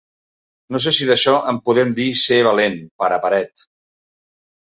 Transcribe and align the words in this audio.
No 0.75 0.79
sé 0.85 0.93
si 0.95 1.07
d'això 1.09 1.33
en 1.51 1.59
podem 1.71 1.91
dir 1.99 2.07
ser 2.23 2.41
valent, 2.49 2.81
pare 3.05 3.21
paret. 3.27 3.67